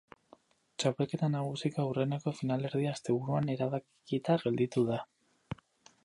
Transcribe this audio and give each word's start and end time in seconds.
Txapelketa 0.83 1.27
nagusiko 1.33 1.83
aurreneko 1.83 2.33
finalerdia 2.39 2.93
asteburuan 2.97 3.51
erabakita 3.57 4.39
gelditu 4.47 4.85
da. 4.89 4.99